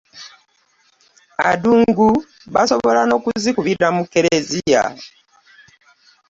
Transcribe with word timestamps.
Addungu 1.49 2.09
basobola 2.53 3.01
nokuzikubira 3.09 3.87
mu 3.97 4.03
kelezia. 4.11 4.83